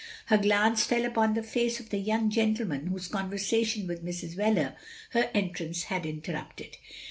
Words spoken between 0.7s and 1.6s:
fell upon the